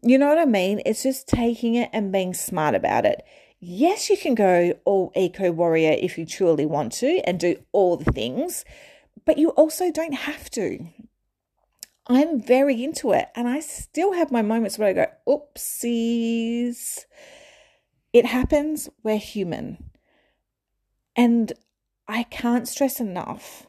You 0.02 0.18
know 0.18 0.28
what 0.28 0.38
I 0.38 0.44
mean? 0.44 0.80
It's 0.86 1.02
just 1.02 1.26
taking 1.26 1.74
it 1.74 1.90
and 1.92 2.12
being 2.12 2.32
smart 2.32 2.74
about 2.74 3.04
it. 3.04 3.24
Yes, 3.60 4.08
you 4.08 4.16
can 4.16 4.34
go 4.34 4.74
all 4.84 5.10
eco 5.16 5.50
warrior 5.50 5.96
if 5.98 6.16
you 6.16 6.24
truly 6.24 6.64
want 6.64 6.92
to 6.92 7.20
and 7.26 7.40
do 7.40 7.56
all 7.72 7.96
the 7.96 8.12
things, 8.12 8.64
but 9.28 9.36
you 9.36 9.50
also 9.50 9.92
don't 9.92 10.14
have 10.14 10.48
to. 10.48 10.88
I'm 12.06 12.40
very 12.40 12.82
into 12.82 13.12
it 13.12 13.28
and 13.36 13.46
I 13.46 13.60
still 13.60 14.14
have 14.14 14.32
my 14.32 14.40
moments 14.40 14.78
where 14.78 14.88
I 14.88 14.92
go, 14.94 15.06
oopsies 15.28 17.04
it 18.12 18.24
happens, 18.24 18.88
we're 19.02 19.18
human. 19.18 19.90
And 21.14 21.52
I 22.06 22.22
can't 22.22 22.66
stress 22.66 23.00
enough 23.00 23.66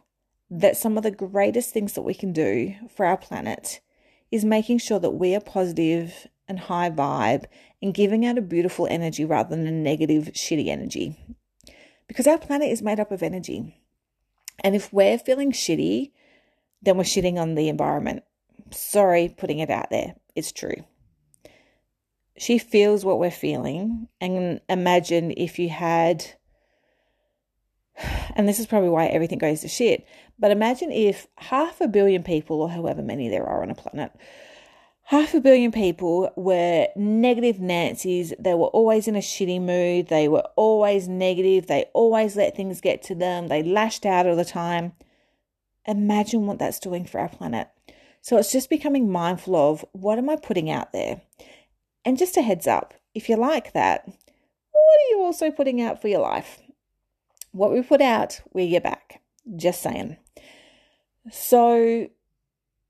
that 0.49 0.77
some 0.77 0.95
of 0.95 1.03
the 1.03 1.11
greatest 1.11 1.73
things 1.73 1.93
that 1.93 2.03
we 2.03 2.13
can 2.13 2.31
do 2.31 2.73
for 2.95 3.05
our 3.05 3.17
planet 3.17 3.81
is 4.31 4.45
making 4.45 4.77
sure 4.77 4.99
that 4.99 5.11
we 5.11 5.35
are 5.35 5.41
positive 5.41 6.27
and 6.47 6.59
high 6.59 6.89
vibe 6.89 7.45
and 7.81 7.93
giving 7.93 8.25
out 8.25 8.37
a 8.37 8.41
beautiful 8.41 8.87
energy 8.89 9.25
rather 9.25 9.55
than 9.55 9.67
a 9.67 9.71
negative, 9.71 10.31
shitty 10.33 10.67
energy. 10.67 11.17
Because 12.07 12.27
our 12.27 12.37
planet 12.37 12.69
is 12.69 12.81
made 12.81 12.99
up 12.99 13.11
of 13.11 13.21
energy. 13.21 13.78
And 14.63 14.75
if 14.75 14.91
we're 14.93 15.17
feeling 15.17 15.51
shitty, 15.51 16.11
then 16.81 16.97
we're 16.97 17.03
shitting 17.03 17.37
on 17.37 17.55
the 17.55 17.69
environment. 17.69 18.23
Sorry, 18.71 19.33
putting 19.35 19.59
it 19.59 19.69
out 19.69 19.89
there. 19.89 20.15
It's 20.35 20.51
true 20.51 20.83
she 22.39 22.57
feels 22.57 23.03
what 23.03 23.19
we're 23.19 23.29
feeling. 23.29 24.07
And 24.19 24.61
imagine 24.69 25.33
if 25.35 25.59
you 25.59 25.69
had, 25.69 26.25
and 28.35 28.47
this 28.47 28.59
is 28.59 28.65
probably 28.65 28.89
why 28.89 29.07
everything 29.07 29.37
goes 29.37 29.61
to 29.61 29.67
shit, 29.67 30.07
but 30.39 30.51
imagine 30.51 30.91
if 30.91 31.27
half 31.37 31.81
a 31.81 31.87
billion 31.87 32.23
people, 32.23 32.61
or 32.61 32.69
however 32.69 33.01
many 33.01 33.27
there 33.27 33.45
are 33.45 33.61
on 33.61 33.69
a 33.69 33.75
planet, 33.75 34.11
half 35.09 35.33
a 35.33 35.41
billion 35.41 35.71
people 35.71 36.31
were 36.35 36.87
negative 36.95 37.59
Nancy's. 37.59 38.31
They 38.37 38.53
were 38.53 38.67
always 38.67 39.07
in 39.07 39.15
a 39.15 39.19
shitty 39.19 39.59
mood. 39.59 40.07
They 40.07 40.27
were 40.27 40.47
always 40.55 41.07
negative. 41.07 41.65
They 41.65 41.85
always 41.93 42.35
let 42.35 42.55
things 42.55 42.79
get 42.79 43.01
to 43.03 43.15
them. 43.15 43.47
They 43.47 43.63
lashed 43.63 44.05
out 44.05 44.27
all 44.27 44.35
the 44.35 44.45
time. 44.45 44.93
Imagine 45.87 46.45
what 46.45 46.59
that's 46.59 46.79
doing 46.79 47.05
for 47.05 47.19
our 47.19 47.27
planet. 47.27 47.69
So 48.21 48.37
it's 48.37 48.51
just 48.51 48.69
becoming 48.69 49.11
mindful 49.11 49.55
of 49.55 49.83
what 49.93 50.19
am 50.19 50.29
I 50.29 50.35
putting 50.35 50.69
out 50.69 50.93
there? 50.93 51.21
And 52.05 52.15
just 52.15 52.37
a 52.37 52.43
heads 52.43 52.67
up, 52.67 52.93
if 53.15 53.29
you 53.29 53.35
like 53.35 53.73
that, 53.73 54.05
what 54.05 54.13
are 54.75 55.09
you 55.09 55.21
also 55.23 55.49
putting 55.49 55.81
out 55.81 55.99
for 55.99 56.07
your 56.07 56.21
life? 56.21 56.59
What 57.51 57.73
we 57.73 57.81
put 57.81 58.01
out, 58.01 58.41
we 58.53 58.69
get 58.69 58.83
back. 58.83 59.23
Just 59.55 59.81
saying. 59.81 60.17
So, 61.31 62.09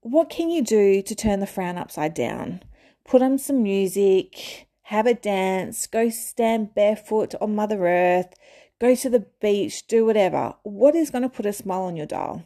what 0.01 0.29
can 0.29 0.49
you 0.49 0.63
do 0.63 1.01
to 1.01 1.15
turn 1.15 1.39
the 1.39 1.47
frown 1.47 1.77
upside 1.77 2.13
down? 2.13 2.63
Put 3.05 3.21
on 3.21 3.37
some 3.37 3.63
music, 3.63 4.67
have 4.83 5.05
a 5.05 5.13
dance, 5.13 5.87
go 5.87 6.09
stand 6.09 6.73
barefoot 6.73 7.35
on 7.41 7.55
Mother 7.55 7.85
Earth, 7.85 8.33
go 8.79 8.95
to 8.95 9.09
the 9.09 9.25
beach, 9.41 9.87
do 9.87 10.05
whatever. 10.05 10.55
What 10.63 10.95
is 10.95 11.09
going 11.09 11.23
to 11.23 11.29
put 11.29 11.45
a 11.45 11.53
smile 11.53 11.81
on 11.81 11.95
your 11.95 12.05
dial? 12.05 12.45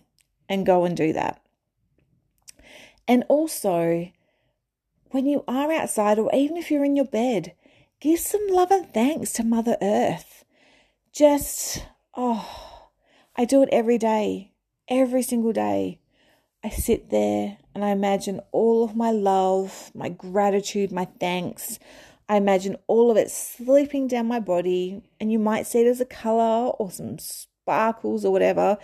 And 0.50 0.66
go 0.66 0.84
and 0.84 0.96
do 0.96 1.14
that. 1.14 1.42
And 3.08 3.24
also, 3.30 4.10
when 5.12 5.26
you 5.26 5.44
are 5.48 5.72
outside 5.72 6.20
or 6.20 6.34
even 6.34 6.58
if 6.58 6.70
you're 6.72 6.84
in 6.84 6.96
your 6.96 7.06
bed, 7.06 7.54
give 8.00 8.20
some 8.20 8.46
love 8.50 8.72
and 8.72 8.94
thanks 8.94 9.32
to 9.34 9.44
Mother 9.44 9.78
Earth. 9.82 10.44
Just, 11.14 11.86
oh, 12.16 12.90
I 13.36 13.46
do 13.46 13.62
it 13.64 13.70
every 13.72 13.98
day, 13.98 14.52
every 14.88 15.22
single 15.22 15.54
day. 15.54 16.00
I 16.64 16.70
sit 16.70 17.10
there 17.10 17.58
and 17.76 17.84
I 17.84 17.90
imagine 17.90 18.40
all 18.52 18.84
of 18.84 18.96
my 18.96 19.12
love, 19.12 19.92
my 19.94 20.10
gratitude, 20.10 20.92
my 20.92 21.06
thanks. 21.20 21.78
I 22.30 22.38
imagine 22.38 22.78
all 22.88 23.12
of 23.12 23.18
it 23.18 23.30
slipping 23.30 24.08
down 24.08 24.28
my 24.28 24.40
body, 24.40 25.02
and 25.20 25.30
you 25.30 25.40
might 25.40 25.68
see 25.68 25.82
it 25.82 25.88
as 25.88 26.00
a 26.00 26.06
color 26.06 26.70
or 26.80 26.90
some 26.90 27.20
sparkles 27.20 28.24
or 28.24 28.32
whatever. 28.32 28.78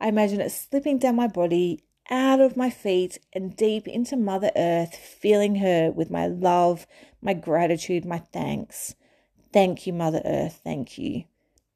I 0.00 0.08
imagine 0.08 0.40
it 0.40 0.50
slipping 0.50 0.98
down 0.98 1.16
my 1.16 1.26
body 1.26 1.82
out 2.08 2.40
of 2.40 2.56
my 2.56 2.70
feet 2.70 3.18
and 3.32 3.54
deep 3.54 3.86
into 3.86 4.16
Mother 4.16 4.50
Earth, 4.56 4.96
feeling 4.96 5.56
her 5.56 5.90
with 5.90 6.10
my 6.10 6.26
love, 6.26 6.86
my 7.20 7.34
gratitude, 7.34 8.04
my 8.06 8.18
thanks. 8.18 8.94
Thank 9.52 9.86
you, 9.86 9.92
Mother 9.92 10.22
Earth. 10.24 10.60
Thank 10.64 10.96
you. 10.96 11.24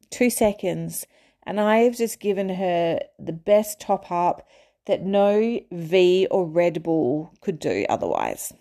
Two 0.09 0.31
seconds, 0.31 1.07
and 1.45 1.61
I 1.61 1.79
have 1.79 1.97
just 1.97 2.19
given 2.19 2.49
her 2.49 3.01
the 3.19 3.33
best 3.33 3.81
top 3.81 4.11
up 4.11 4.49
that 4.87 5.03
no 5.03 5.61
V 5.71 6.27
or 6.31 6.47
Red 6.47 6.83
Bull 6.83 7.33
could 7.41 7.59
do 7.59 7.87
otherwise. 7.89 8.53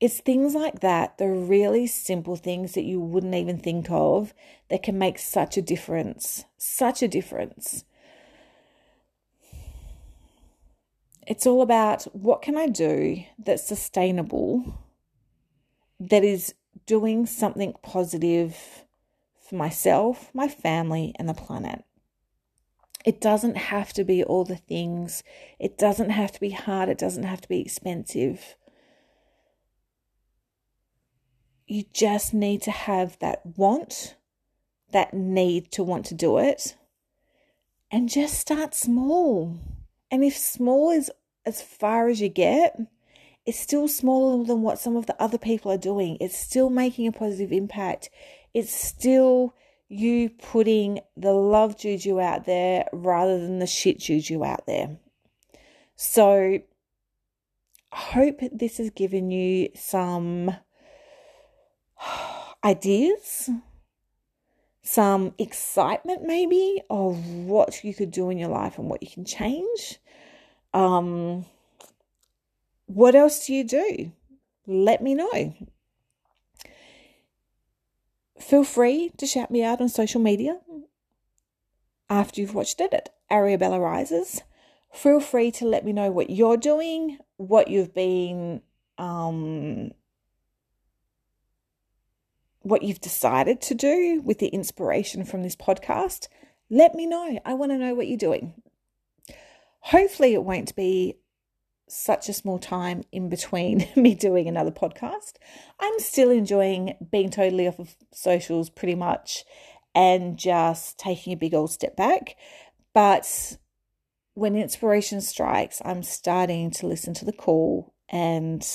It's 0.00 0.20
things 0.20 0.54
like 0.54 0.80
that, 0.80 1.18
the 1.18 1.28
really 1.28 1.86
simple 1.86 2.34
things 2.36 2.72
that 2.72 2.82
you 2.82 3.00
wouldn't 3.00 3.34
even 3.34 3.58
think 3.58 3.86
of, 3.90 4.34
that 4.68 4.82
can 4.82 4.98
make 4.98 5.18
such 5.18 5.56
a 5.56 5.62
difference. 5.62 6.44
Such 6.58 7.02
a 7.02 7.08
difference. 7.08 7.84
it's 11.26 11.46
all 11.46 11.62
about 11.62 12.02
what 12.14 12.42
can 12.42 12.56
I 12.56 12.66
do 12.66 13.24
that's 13.38 13.66
sustainable, 13.66 14.78
that 16.00 16.24
is 16.24 16.54
doing 16.86 17.26
something 17.26 17.74
positive 17.82 18.84
for 19.40 19.54
myself, 19.54 20.30
my 20.34 20.48
family, 20.48 21.14
and 21.18 21.28
the 21.28 21.34
planet. 21.34 21.84
It 23.04 23.20
doesn't 23.20 23.56
have 23.56 23.92
to 23.94 24.04
be 24.04 24.22
all 24.22 24.44
the 24.44 24.56
things. 24.56 25.22
It 25.58 25.76
doesn't 25.76 26.10
have 26.10 26.32
to 26.32 26.40
be 26.40 26.50
hard. 26.50 26.88
It 26.88 26.98
doesn't 26.98 27.24
have 27.24 27.40
to 27.40 27.48
be 27.48 27.60
expensive. 27.60 28.56
You 31.66 31.84
just 31.92 32.34
need 32.34 32.62
to 32.62 32.70
have 32.70 33.18
that 33.20 33.40
want, 33.56 34.16
that 34.90 35.14
need 35.14 35.70
to 35.72 35.82
want 35.82 36.06
to 36.06 36.14
do 36.14 36.38
it, 36.38 36.76
and 37.90 38.08
just 38.08 38.38
start 38.38 38.74
small. 38.74 39.58
And 40.10 40.22
if 40.22 40.36
small 40.36 40.90
is 40.90 41.10
as 41.46 41.62
far 41.62 42.08
as 42.08 42.20
you 42.20 42.28
get, 42.28 42.78
it's 43.44 43.58
still 43.58 43.88
smaller 43.88 44.44
than 44.44 44.62
what 44.62 44.78
some 44.78 44.96
of 44.96 45.06
the 45.06 45.20
other 45.20 45.38
people 45.38 45.72
are 45.72 45.78
doing. 45.78 46.16
It's 46.20 46.36
still 46.36 46.70
making 46.70 47.06
a 47.06 47.12
positive 47.12 47.52
impact. 47.52 48.10
It's 48.54 48.72
still 48.72 49.54
you 49.92 50.30
putting 50.30 51.00
the 51.18 51.32
love 51.32 51.76
juju 51.76 52.18
out 52.18 52.46
there 52.46 52.86
rather 52.94 53.38
than 53.38 53.58
the 53.58 53.66
shit 53.66 53.98
juju 53.98 54.42
out 54.42 54.66
there. 54.66 54.96
So, 55.96 56.60
I 57.92 57.96
hope 57.96 58.40
this 58.50 58.78
has 58.78 58.88
given 58.88 59.30
you 59.30 59.68
some 59.74 60.56
ideas, 62.64 63.50
some 64.82 65.34
excitement 65.38 66.22
maybe 66.22 66.80
of 66.88 67.28
what 67.28 67.84
you 67.84 67.92
could 67.92 68.10
do 68.10 68.30
in 68.30 68.38
your 68.38 68.48
life 68.48 68.78
and 68.78 68.88
what 68.88 69.02
you 69.02 69.10
can 69.10 69.26
change. 69.26 70.00
Um, 70.72 71.44
what 72.86 73.14
else 73.14 73.46
do 73.46 73.52
you 73.54 73.64
do? 73.64 74.12
Let 74.66 75.02
me 75.02 75.14
know. 75.14 75.54
Feel 78.42 78.64
free 78.64 79.12
to 79.16 79.26
shout 79.26 79.50
me 79.50 79.62
out 79.62 79.80
on 79.80 79.88
social 79.88 80.20
media 80.20 80.58
after 82.10 82.40
you've 82.40 82.54
watched 82.54 82.80
it 82.80 82.92
at 82.92 83.14
Ariabella 83.30 83.80
Rises. 83.80 84.42
Feel 84.92 85.20
free 85.20 85.50
to 85.52 85.64
let 85.64 85.84
me 85.84 85.92
know 85.92 86.10
what 86.10 86.28
you're 86.28 86.56
doing, 86.56 87.18
what 87.36 87.68
you've 87.68 87.94
been 87.94 88.60
um, 88.98 89.92
what 92.62 92.82
you've 92.82 93.00
decided 93.00 93.60
to 93.62 93.74
do 93.74 94.20
with 94.24 94.38
the 94.38 94.48
inspiration 94.48 95.24
from 95.24 95.42
this 95.42 95.56
podcast, 95.56 96.28
let 96.68 96.94
me 96.94 97.06
know. 97.06 97.38
I 97.44 97.54
want 97.54 97.72
to 97.72 97.78
know 97.78 97.94
what 97.94 98.08
you're 98.08 98.18
doing. 98.18 98.54
Hopefully, 99.80 100.34
it 100.34 100.44
won't 100.44 100.74
be 100.76 101.16
such 101.92 102.28
a 102.28 102.32
small 102.32 102.58
time 102.58 103.02
in 103.12 103.28
between 103.28 103.86
me 103.96 104.14
doing 104.14 104.48
another 104.48 104.70
podcast. 104.70 105.34
I'm 105.78 105.98
still 105.98 106.30
enjoying 106.30 106.94
being 107.10 107.30
totally 107.30 107.68
off 107.68 107.78
of 107.78 107.94
socials 108.12 108.70
pretty 108.70 108.94
much 108.94 109.44
and 109.94 110.38
just 110.38 110.98
taking 110.98 111.32
a 111.32 111.36
big 111.36 111.54
old 111.54 111.70
step 111.70 111.96
back. 111.96 112.36
But 112.94 113.58
when 114.34 114.56
inspiration 114.56 115.20
strikes, 115.20 115.82
I'm 115.84 116.02
starting 116.02 116.70
to 116.72 116.86
listen 116.86 117.12
to 117.14 117.24
the 117.26 117.32
call 117.32 117.94
and 118.08 118.66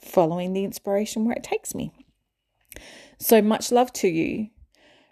following 0.00 0.52
the 0.52 0.64
inspiration 0.64 1.24
where 1.24 1.34
it 1.34 1.42
takes 1.42 1.74
me. 1.74 1.92
So 3.18 3.42
much 3.42 3.72
love 3.72 3.92
to 3.94 4.08
you. 4.08 4.48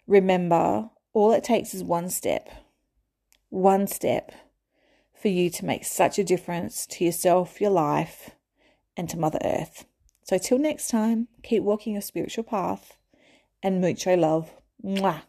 Remember, 0.06 0.90
all 1.12 1.32
it 1.32 1.44
takes 1.44 1.74
is 1.74 1.82
one 1.82 2.08
step, 2.08 2.48
one 3.48 3.86
step 3.86 4.32
for 5.20 5.28
you 5.28 5.50
to 5.50 5.64
make 5.64 5.84
such 5.84 6.18
a 6.18 6.24
difference 6.24 6.86
to 6.86 7.04
yourself, 7.04 7.60
your 7.60 7.70
life, 7.70 8.30
and 8.96 9.08
to 9.10 9.18
Mother 9.18 9.38
Earth. 9.44 9.84
So, 10.24 10.38
till 10.38 10.58
next 10.58 10.88
time, 10.88 11.28
keep 11.42 11.62
walking 11.62 11.92
your 11.94 12.02
spiritual 12.02 12.44
path 12.44 12.96
and 13.62 13.80
mucho 13.80 14.16
love. 14.16 14.50
Mwah. 14.84 15.22